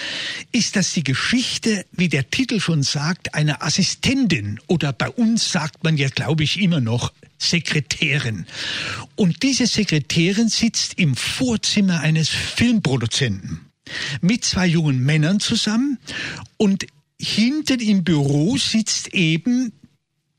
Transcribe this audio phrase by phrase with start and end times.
[0.54, 5.84] ist das die Geschichte, wie der Titel schon sagt, einer Assistentin oder bei uns sagt
[5.84, 8.46] man ja, glaube ich, immer noch Sekretärin.
[9.16, 13.62] Und diese Sekretärin sitzt im Vorzimmer eines Filmproduzenten
[14.22, 16.00] mit zwei jungen Männern zusammen
[16.58, 16.88] und
[17.20, 19.72] hinten im Büro sitzt eben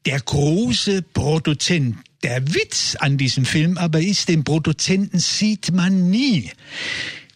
[0.04, 1.96] der große Produzent.
[2.22, 6.50] Der Witz an diesem Film aber ist, den Produzenten sieht man nie.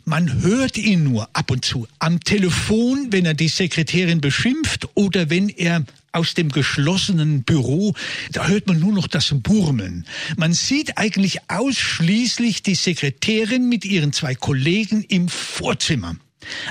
[0.05, 5.31] Man hört ihn nur ab und zu am Telefon, wenn er die Sekretärin beschimpft oder
[5.31, 7.95] wenn er aus dem geschlossenen Büro,
[8.33, 10.07] da hört man nur noch das Burmeln.
[10.37, 16.17] Man sieht eigentlich ausschließlich die Sekretärin mit ihren zwei Kollegen im Vorzimmer.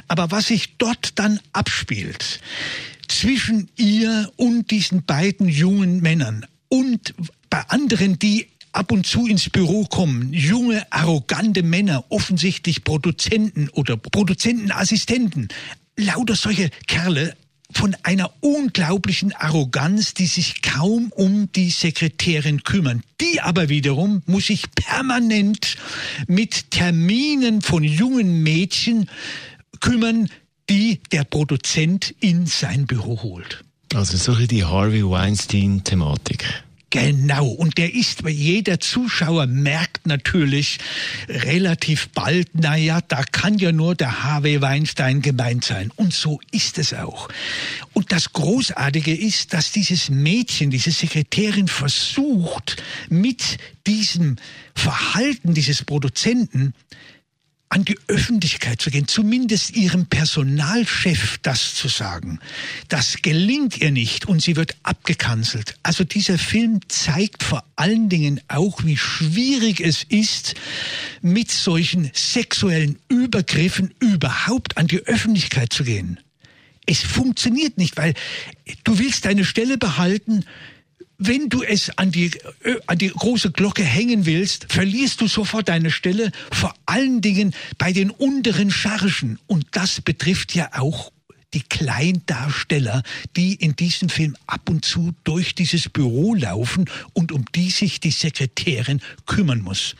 [0.08, 2.42] Aber was sich dort dann abspielt,
[3.08, 7.14] zwischen ihr und diesen beiden jungen Männern und
[7.50, 13.98] bei anderen, die ab und zu ins Büro kommen, junge, arrogante Männer, offensichtlich Produzenten oder
[13.98, 15.50] Produzentenassistenten,
[15.98, 17.36] lauter solche Kerle,
[17.72, 23.04] von einer unglaublichen Arroganz, die sich kaum um die Sekretärin kümmern.
[23.22, 25.78] Die aber wiederum muss sich permanent
[26.28, 29.10] mit Terminen von jungen Mädchen
[29.80, 30.30] kümmern,
[30.70, 33.64] die der Produzent in sein Büro holt.
[33.94, 36.46] Also so die Harvey Weinstein-Thematik.
[36.92, 37.48] Genau.
[37.48, 40.80] Und der ist, jeder Zuschauer merkt natürlich
[41.28, 45.92] relativ bald, naja, da kann ja nur der Harvey Weinstein gemeint sein.
[45.96, 47.30] Und so ist es auch.
[47.94, 53.58] Und das Großartige ist, dass dieses Mädchen, diese Sekretärin versucht, mit
[53.88, 54.38] diesem
[54.76, 56.74] Verhalten dieses Produzenten
[57.70, 62.40] an die Öffentlichkeit zu gehen, zumindest ihrem Personalchef das zu sagen.
[62.88, 65.76] Das gelingt ihr nicht und sie wird abgekanzelt.
[65.84, 70.56] Also dieser Film zeigt vor allen Dingen auch, wie schwierig es ist,
[71.22, 76.20] mit solchen sexuellen Übergriffen überhaupt an die Öffentlichkeit zu gehen.
[76.88, 78.16] Es funktioniert nicht, weil
[78.84, 80.44] du willst deine Stelle behalten,
[81.20, 82.32] wenn du es an die,
[82.64, 87.54] äh, an die große Glocke hängen willst, verlierst du sofort deine Stelle, vor allen Dingen
[87.78, 89.40] bei den unteren Chargen.
[89.48, 91.12] Und das betrifft ja auch
[91.54, 93.02] die Kleindarsteller,
[93.36, 98.00] die in diesem Film ab und zu durch dieses Büro laufen und um die sich
[98.00, 99.96] die Sekretärin kümmern muss.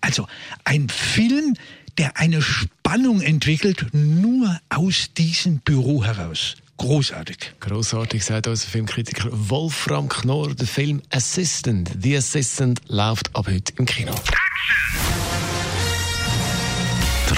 [0.00, 0.26] Also
[0.64, 1.54] ein Film,
[1.98, 6.56] der eine Spannung entwickelt, nur aus diesem Büro heraus.
[6.78, 7.54] Großartig.
[7.58, 10.54] Großartig, sagt unser Filmkritiker Wolfram Knorr.
[10.54, 14.14] Der Film Assistant, The Assistant, läuft ab heute im Kino.
[14.14, 15.47] Die